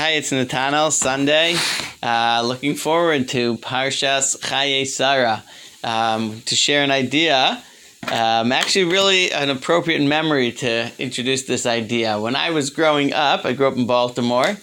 Hi, 0.00 0.10
it's 0.10 0.30
Nathaniel. 0.30 0.92
Sunday. 0.92 1.56
Uh, 2.00 2.42
looking 2.44 2.76
forward 2.76 3.28
to 3.30 3.56
Parshas 3.56 4.38
Chaye 4.38 4.86
Sarah 4.86 5.42
um, 5.82 6.40
to 6.42 6.54
share 6.54 6.84
an 6.84 6.92
idea. 6.92 7.60
Um, 8.04 8.52
actually, 8.52 8.84
really 8.84 9.32
an 9.32 9.50
appropriate 9.50 10.00
memory 10.00 10.52
to 10.52 10.92
introduce 11.00 11.46
this 11.46 11.66
idea. 11.66 12.20
When 12.20 12.36
I 12.36 12.50
was 12.50 12.70
growing 12.70 13.12
up, 13.12 13.44
I 13.44 13.54
grew 13.54 13.66
up 13.66 13.76
in 13.76 13.88
Baltimore, 13.88 14.56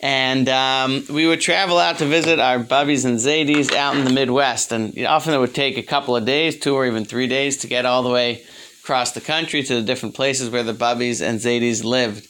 and 0.00 0.48
um, 0.48 1.04
we 1.10 1.26
would 1.26 1.40
travel 1.40 1.78
out 1.78 1.98
to 1.98 2.06
visit 2.06 2.38
our 2.38 2.60
bubbies 2.60 3.04
and 3.04 3.18
zadis 3.18 3.74
out 3.74 3.96
in 3.96 4.04
the 4.04 4.12
Midwest. 4.12 4.70
And 4.70 4.96
often 5.04 5.34
it 5.34 5.38
would 5.38 5.54
take 5.54 5.76
a 5.76 5.82
couple 5.82 6.14
of 6.14 6.24
days, 6.24 6.60
two 6.60 6.76
or 6.76 6.86
even 6.86 7.04
three 7.04 7.26
days, 7.26 7.56
to 7.56 7.66
get 7.66 7.86
all 7.86 8.04
the 8.04 8.10
way 8.10 8.44
across 8.84 9.10
the 9.10 9.20
country 9.20 9.64
to 9.64 9.74
the 9.74 9.82
different 9.82 10.14
places 10.14 10.48
where 10.48 10.62
the 10.62 10.72
bubbies 10.72 11.20
and 11.20 11.40
zadis 11.40 11.82
lived. 11.82 12.28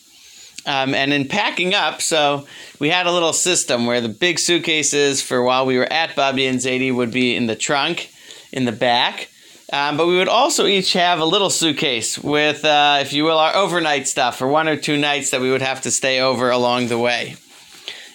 Um, 0.67 0.95
and 0.95 1.13
in 1.13 1.29
packing 1.29 1.75
up, 1.75 2.03
so 2.03 2.47
we 2.81 2.91
had 2.91 3.07
a 3.07 3.13
little 3.13 3.33
system 3.33 3.87
where 3.87 4.01
the 4.01 4.09
big 4.09 4.39
suitcases 4.41 5.23
for 5.23 5.43
while 5.43 5.65
we 5.65 5.79
were 5.79 5.91
at 5.93 6.17
Bubby 6.17 6.47
and 6.47 6.59
Zadie 6.59 6.95
would 6.95 7.13
be 7.13 7.37
in 7.37 7.47
the 7.47 7.55
trunk 7.55 8.11
in 8.53 8.65
the 8.65 8.73
back. 8.73 9.29
Um, 9.73 9.97
but 9.97 10.07
we 10.07 10.17
would 10.17 10.29
also 10.29 10.67
each 10.67 10.93
have 10.93 11.19
a 11.19 11.25
little 11.25 11.51
suitcase 11.51 12.19
with, 12.19 12.65
uh, 12.65 12.99
if 13.01 13.13
you 13.13 13.25
will, 13.25 13.39
our 13.39 13.55
overnight 13.55 14.07
stuff 14.07 14.39
for 14.39 14.47
one 14.47 14.69
or 14.69 14.77
two 14.77 14.97
nights 14.97 15.31
that 15.31 15.41
we 15.41 15.51
would 15.51 15.63
have 15.63 15.83
to 15.83 15.91
stay 15.91 16.21
over 16.21 16.51
along 16.51 16.89
the 16.89 16.99
way. 16.99 17.37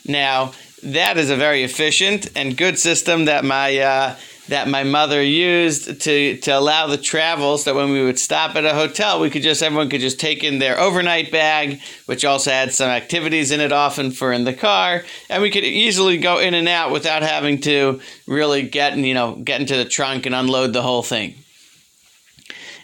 Now, 0.05 0.53
that 0.83 1.17
is 1.17 1.29
a 1.29 1.35
very 1.35 1.63
efficient 1.63 2.29
and 2.35 2.57
good 2.57 2.79
system 2.79 3.25
that 3.25 3.43
my 3.45 3.77
uh, 3.77 4.15
that 4.51 4.67
my 4.67 4.83
mother 4.83 5.23
used 5.23 6.01
to, 6.01 6.35
to 6.35 6.51
allow 6.51 6.85
the 6.85 6.97
travel 6.97 7.57
so 7.57 7.71
that 7.71 7.77
when 7.77 7.89
we 7.89 8.03
would 8.03 8.19
stop 8.19 8.53
at 8.57 8.65
a 8.65 8.73
hotel, 8.73 9.21
we 9.21 9.29
could 9.29 9.41
just, 9.41 9.63
everyone 9.63 9.89
could 9.89 10.01
just 10.01 10.19
take 10.19 10.43
in 10.43 10.59
their 10.59 10.77
overnight 10.77 11.31
bag, 11.31 11.79
which 12.05 12.25
also 12.25 12.51
had 12.51 12.73
some 12.73 12.89
activities 12.89 13.51
in 13.51 13.61
it 13.61 13.71
often 13.71 14.11
for 14.11 14.33
in 14.33 14.43
the 14.43 14.53
car, 14.53 15.05
and 15.29 15.41
we 15.41 15.49
could 15.49 15.63
easily 15.63 16.17
go 16.17 16.37
in 16.37 16.53
and 16.53 16.67
out 16.67 16.91
without 16.91 17.23
having 17.23 17.61
to 17.61 18.01
really 18.27 18.61
get, 18.61 18.97
you 18.97 19.13
know, 19.13 19.35
get 19.35 19.61
into 19.61 19.77
the 19.77 19.85
trunk 19.85 20.25
and 20.25 20.35
unload 20.35 20.73
the 20.73 20.81
whole 20.81 21.01
thing. 21.01 21.33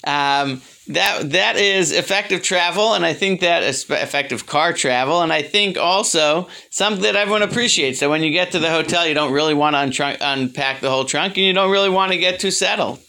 Um, 0.07 0.61
that 0.87 1.31
that 1.31 1.57
is 1.57 1.91
effective 1.91 2.41
travel, 2.41 2.93
and 2.93 3.05
I 3.05 3.13
think 3.13 3.41
that 3.41 3.61
effective 3.63 4.45
car 4.45 4.71
travel, 4.71 5.21
and 5.21 5.33
I 5.33 5.41
think 5.41 5.77
also 5.77 6.47
something 6.69 7.03
that 7.03 7.17
everyone 7.17 7.41
appreciates. 7.41 7.99
That 7.99 8.09
when 8.09 8.23
you 8.23 8.31
get 8.31 8.53
to 8.53 8.59
the 8.59 8.69
hotel, 8.69 9.05
you 9.05 9.13
don't 9.13 9.33
really 9.33 9.53
want 9.53 9.93
to 9.93 10.17
unpack 10.21 10.79
the 10.79 10.89
whole 10.89 11.03
trunk, 11.03 11.37
and 11.37 11.45
you 11.45 11.51
don't 11.51 11.71
really 11.71 11.89
want 11.89 12.13
to 12.13 12.17
get 12.17 12.39
too 12.39 12.51
settled. 12.51 12.99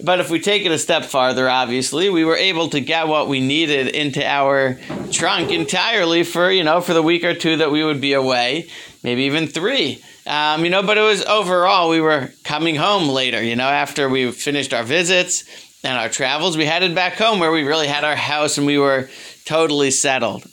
But 0.00 0.20
if 0.20 0.30
we 0.30 0.38
take 0.38 0.64
it 0.64 0.70
a 0.70 0.78
step 0.78 1.04
farther, 1.04 1.48
obviously, 1.48 2.10
we 2.10 2.24
were 2.24 2.36
able 2.36 2.68
to 2.68 2.80
get 2.80 3.08
what 3.08 3.26
we 3.26 3.40
needed 3.40 3.88
into 3.88 4.24
our 4.24 4.78
trunk 5.10 5.50
entirely 5.50 6.22
for 6.22 6.48
you 6.48 6.62
know 6.62 6.80
for 6.80 6.94
the 6.94 7.02
week 7.02 7.24
or 7.24 7.34
two 7.34 7.56
that 7.56 7.72
we 7.72 7.82
would 7.82 8.00
be 8.00 8.12
away, 8.12 8.68
maybe 9.02 9.22
even 9.22 9.48
three. 9.48 10.00
Um, 10.28 10.64
you 10.64 10.70
know, 10.70 10.82
but 10.82 10.96
it 10.96 11.02
was 11.02 11.24
overall 11.24 11.88
we 11.88 12.00
were 12.00 12.30
coming 12.44 12.76
home 12.76 13.08
later. 13.08 13.42
You 13.42 13.56
know, 13.56 13.68
after 13.68 14.08
we 14.08 14.30
finished 14.30 14.72
our 14.72 14.84
visits 14.84 15.44
and 15.82 15.96
our 15.96 16.08
travels, 16.08 16.56
we 16.56 16.64
headed 16.64 16.94
back 16.94 17.14
home 17.14 17.38
where 17.38 17.52
we 17.52 17.62
really 17.62 17.86
had 17.86 18.04
our 18.04 18.16
house 18.16 18.58
and 18.58 18.66
we 18.66 18.78
were 18.78 19.08
totally 19.44 19.90
settled. 19.90 20.44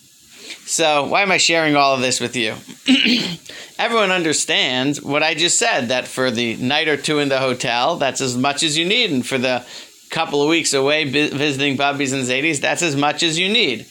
So, 0.66 1.06
why 1.08 1.24
am 1.24 1.32
I 1.32 1.38
sharing 1.38 1.76
all 1.76 1.96
of 1.96 2.02
this 2.02 2.20
with 2.20 2.36
you? 2.36 2.56
Everyone 3.78 4.12
understands 4.12 5.02
what 5.02 5.24
I 5.24 5.34
just 5.34 5.60
said 5.60 5.88
that 5.88 6.08
for 6.08 6.32
the 6.32 6.56
night 6.58 6.88
or 6.88 6.96
two 6.96 7.20
in 7.20 7.30
the 7.30 7.40
hotel, 7.40 7.98
that's 7.98 8.22
as 8.22 8.38
much 8.38 8.64
as 8.64 8.78
you 8.78 8.86
need. 8.86 9.12
And 9.12 9.26
for 9.26 9.38
the 9.38 9.66
couple 10.10 10.42
of 10.42 10.48
weeks 10.48 10.74
away 10.74 11.06
visiting 11.06 11.76
Bubbies 11.76 12.14
and 12.14 12.24
Zadies, 12.24 12.62
that's 12.62 12.82
as 12.82 12.96
much 12.96 13.24
as 13.24 13.38
you 13.38 13.50
need. 13.50 13.86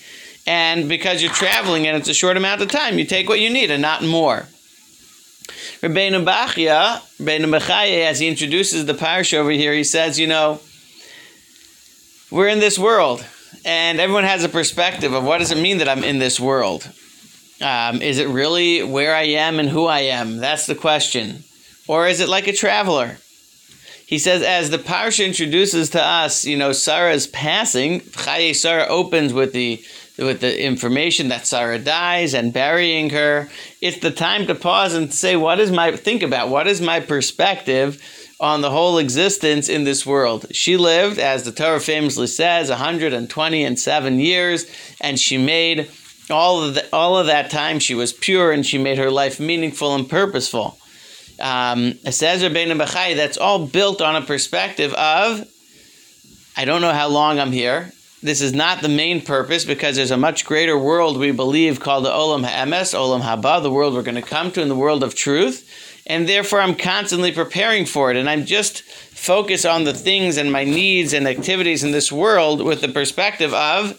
And 0.47 0.89
because 0.89 1.23
you're 1.23 1.33
traveling 1.33 1.87
and 1.87 1.97
it's 1.97 2.09
a 2.09 2.15
short 2.15 2.37
amount 2.37 2.63
of 2.63 2.71
time, 2.71 2.99
you 2.99 3.05
take 3.05 3.29
what 3.29 3.41
you 3.41 3.51
need 3.51 3.71
and 3.71 3.83
not 3.83 4.03
more. 4.03 4.47
Rabbeinu 5.83 6.25
Bachya, 6.25 7.01
Rabbeinu 7.19 7.59
Bechaye, 7.59 8.07
as 8.07 8.21
he 8.21 8.29
introduces 8.29 8.87
the 8.87 8.95
parsha 8.95 9.39
over 9.39 9.51
here, 9.51 9.73
he 9.73 9.85
says, 9.85 10.19
you 10.19 10.27
know, 10.27 10.61
we're 12.33 12.49
in 12.49 12.61
this 12.61 12.79
world, 12.79 13.25
and 13.63 14.01
everyone 14.01 14.25
has 14.25 14.43
a 14.43 14.49
perspective 14.49 15.13
of 15.13 15.23
what 15.23 15.39
does 15.39 15.53
it 15.53 15.59
mean 15.59 15.79
that 15.79 15.89
I'm 15.89 16.03
in 16.03 16.19
this 16.19 16.41
world. 16.41 16.91
Um, 17.61 18.01
is 18.01 18.19
it 18.19 18.27
really 18.27 18.83
where 18.83 19.15
I 19.15 19.25
am 19.25 19.61
and 19.61 19.69
who 19.69 19.85
I 19.85 20.01
am? 20.01 20.39
That's 20.39 20.67
the 20.67 20.75
question. 20.75 21.45
Or 21.87 22.09
is 22.09 22.21
it 22.21 22.31
like 22.31 22.49
a 22.49 22.53
traveler? 22.53 23.19
He 24.07 24.19
says, 24.19 24.43
as 24.43 24.71
the 24.71 24.79
parsha 24.79 25.27
introduces 25.27 25.91
to 25.91 26.03
us, 26.03 26.45
you 26.45 26.57
know, 26.57 26.73
Sarah's 26.73 27.27
passing, 27.27 28.01
Chaye 28.01 28.57
Sarah 28.57 28.87
opens 28.87 29.33
with 29.33 29.53
the 29.53 29.85
with 30.19 30.41
the 30.41 30.63
information 30.63 31.29
that 31.29 31.47
Sarah 31.47 31.79
dies 31.79 32.35
and 32.35 32.53
burying 32.53 33.11
her. 33.11 33.49
It's 33.81 33.99
the 33.99 34.11
time 34.11 34.47
to 34.47 34.55
pause 34.55 34.95
and 34.95 35.13
say, 35.13 35.37
what 35.37 35.59
is 35.59 35.71
my 35.71 35.97
think 35.97 36.23
about 36.23 36.49
what 36.49 36.67
is 36.67 36.81
my 36.81 37.01
perspective 37.01 38.03
on 38.43 38.61
the 38.61 38.71
whole 38.71 38.99
existence 38.99 39.69
in 39.69 39.85
this 39.85 40.05
world. 40.05 40.47
She 40.51 40.77
lived, 40.77 41.21
as 41.21 41.45
the 41.45 41.53
Torah 41.53 41.79
famously 41.79 42.27
says, 42.27 42.71
120 42.71 43.65
and 43.65 43.79
seven 43.79 44.19
years, 44.19 44.67
and 45.01 45.19
she 45.19 45.39
made 45.39 45.89
all 46.29 46.65
of 46.65 46.75
the, 46.75 46.89
all 46.93 47.17
of 47.17 47.27
that 47.27 47.51
time 47.51 47.79
she 47.79 47.95
was 47.95 48.13
pure 48.13 48.51
and 48.51 48.67
she 48.67 48.79
made 48.79 48.99
her 48.99 49.13
life 49.13 49.39
meaningful 49.39 49.95
and 49.95 50.11
purposeful. 50.11 50.77
Um, 51.39 51.95
says 52.11 52.43
Rabbeinu 52.43 52.83
Bachai, 52.83 53.15
that's 53.15 53.39
all 53.39 53.65
built 53.65 54.03
on 54.03 54.17
a 54.17 54.23
perspective 54.23 54.93
of, 54.95 55.49
I 56.57 56.65
don't 56.65 56.83
know 56.83 56.93
how 56.93 57.09
long 57.09 57.39
I'm 57.39 57.53
here. 57.53 57.93
This 58.25 58.41
is 58.41 58.53
not 58.53 58.83
the 58.83 58.89
main 58.89 59.21
purpose 59.21 59.65
because 59.65 59.97
there's 59.97 60.13
a 60.13 60.17
much 60.17 60.45
greater 60.45 60.79
world 60.79 61.17
we 61.17 61.31
believe 61.31 61.81
called 61.81 62.05
the 62.05 62.11
Olam 62.11 62.45
Ha'emes, 62.45 62.93
Olam 62.95 63.21
Haba, 63.21 63.63
the 63.63 63.71
world 63.71 63.95
we're 63.95 64.03
going 64.03 64.17
to 64.17 64.23
come 64.23 64.51
to 64.53 64.63
in 64.63 64.69
the 64.69 64.77
world 64.77 65.03
of 65.05 65.15
truth 65.15 65.69
and 66.07 66.29
therefore 66.29 66.61
I'm 66.61 66.75
constantly 66.75 67.33
preparing 67.33 67.87
for 67.87 68.11
it. 68.11 68.17
And 68.17 68.29
I'm 68.29 68.45
just 68.45 68.83
focused 68.83 69.67
on 69.67 69.85
the 69.85 69.95
things 69.95 70.37
and 70.37 70.51
my 70.51 70.65
needs 70.65 71.13
and 71.13 71.29
activities 71.29 71.85
in 71.85 71.93
this 71.93 72.11
world 72.11 72.63
with 72.63 72.81
the 72.81 72.89
perspective 72.89 73.55
of 73.55 73.99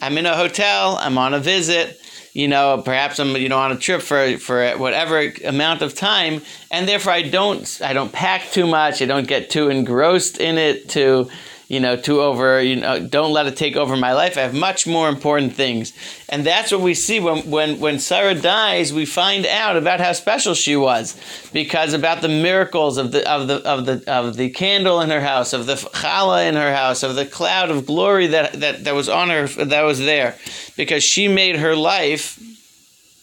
I'm 0.00 0.18
in 0.18 0.26
a 0.26 0.36
hotel, 0.36 0.96
I'm 1.00 1.18
on 1.18 1.34
a 1.34 1.40
visit, 1.40 2.00
you 2.34 2.48
know, 2.48 2.82
perhaps 2.84 3.18
I'm 3.18 3.36
you 3.36 3.48
know 3.48 3.58
on 3.58 3.72
a 3.72 3.78
trip 3.78 4.02
for 4.02 4.36
for 4.38 4.72
whatever 4.72 5.32
amount 5.44 5.82
of 5.82 5.94
time, 5.94 6.42
and 6.70 6.86
therefore 6.86 7.12
I 7.12 7.22
don't 7.22 7.80
I 7.82 7.92
don't 7.92 8.12
pack 8.12 8.50
too 8.50 8.66
much, 8.66 9.00
I 9.00 9.06
don't 9.06 9.26
get 9.26 9.50
too 9.50 9.70
engrossed 9.70 10.38
in 10.38 10.58
it 10.58 10.88
to 10.90 11.30
you 11.68 11.80
know, 11.80 11.96
to 11.96 12.20
over, 12.20 12.62
you 12.62 12.76
know, 12.76 13.06
don't 13.06 13.32
let 13.32 13.46
it 13.46 13.56
take 13.56 13.76
over 13.76 13.96
my 13.96 14.12
life. 14.12 14.36
I 14.36 14.42
have 14.42 14.54
much 14.54 14.86
more 14.86 15.08
important 15.08 15.54
things. 15.54 15.92
And 16.28 16.44
that's 16.44 16.70
what 16.70 16.80
we 16.80 16.94
see 16.94 17.20
when, 17.20 17.50
when, 17.50 17.80
when 17.80 17.98
Sarah 17.98 18.34
dies, 18.34 18.92
we 18.92 19.06
find 19.06 19.46
out 19.46 19.76
about 19.76 20.00
how 20.00 20.12
special 20.12 20.54
she 20.54 20.76
was. 20.76 21.18
Because 21.52 21.94
about 21.94 22.20
the 22.20 22.28
miracles 22.28 22.98
of 22.98 23.12
the, 23.12 23.30
of 23.30 23.48
the, 23.48 23.56
of 23.68 23.86
the, 23.86 24.04
of 24.12 24.36
the 24.36 24.50
candle 24.50 25.00
in 25.00 25.10
her 25.10 25.20
house, 25.20 25.52
of 25.52 25.66
the 25.66 25.74
challah 25.74 26.48
in 26.48 26.54
her 26.54 26.74
house, 26.74 27.02
of 27.02 27.14
the 27.14 27.26
cloud 27.26 27.70
of 27.70 27.86
glory 27.86 28.28
that, 28.28 28.52
that, 28.60 28.84
that 28.84 28.94
was 28.94 29.08
on 29.08 29.30
her, 29.30 29.46
that 29.46 29.82
was 29.82 29.98
there. 30.00 30.36
Because 30.76 31.02
she 31.02 31.28
made 31.28 31.56
her 31.56 31.74
life 31.74 32.38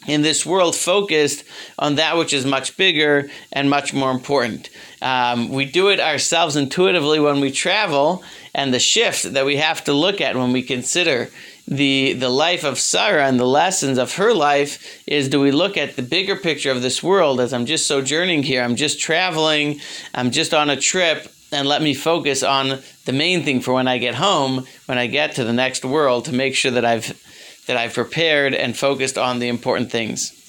in 0.07 0.22
this 0.22 0.45
world 0.45 0.75
focused 0.75 1.44
on 1.78 1.95
that 1.95 2.17
which 2.17 2.34
is 2.34 2.45
much 2.45 2.75
bigger 2.78 3.29
and 3.51 3.69
much 3.69 3.94
more 3.94 4.12
important. 4.12 4.69
Um, 5.01 5.50
we 5.50 5.66
do 5.66 5.89
it 5.89 6.00
ourselves 6.00 6.56
intuitively 6.56 7.19
when 7.19 7.39
we 7.39 7.51
travel, 7.51 8.23
and 8.53 8.73
the 8.73 8.79
shift 8.79 9.34
that 9.34 9.45
we 9.45 9.57
have 9.57 9.84
to 9.85 9.94
look 9.94 10.19
at 10.22 10.35
when 10.35 10.51
we 10.51 10.63
consider 10.63 11.29
the 11.67 12.13
the 12.13 12.29
life 12.29 12.63
of 12.63 12.79
Sarah 12.79 13.28
and 13.28 13.40
the 13.40 13.45
lessons 13.45 13.97
of 13.97 14.16
her 14.16 14.34
life 14.34 15.01
is 15.07 15.29
do 15.29 15.40
we 15.40 15.51
look 15.51 15.78
at 15.78 15.95
the 15.95 16.01
bigger 16.01 16.35
picture 16.35 16.72
of 16.72 16.81
this 16.81 17.03
world 17.03 17.40
as 17.40 17.53
I'm 17.53 17.66
just 17.66 17.88
sojourning 17.88 18.44
here, 18.44 18.63
I'm 18.63 18.75
just 18.75 19.00
traveling, 19.00 19.79
I'm 20.13 20.31
just 20.31 20.53
on 20.53 20.69
a 20.69 20.75
trip, 20.75 21.31
and 21.51 21.67
let 21.67 21.81
me 21.81 21.94
focus 21.94 22.44
on 22.44 22.79
the 23.06 23.13
main 23.13 23.44
thing 23.44 23.61
for 23.61 23.73
when 23.73 23.88
I 23.88 24.00
get 24.00 24.16
home, 24.16 24.66
when 24.88 24.97
I 24.97 25.07
get 25.07 25.35
to 25.35 25.44
the 25.44 25.53
next 25.53 25.85
world, 25.85 26.25
to 26.25 26.34
make 26.34 26.56
sure 26.56 26.72
that 26.72 26.85
I've 26.85 27.17
that 27.71 27.79
I've 27.79 27.93
prepared 27.93 28.53
and 28.53 28.77
focused 28.77 29.17
on 29.17 29.39
the 29.39 29.47
important 29.47 29.93
things. 29.93 30.41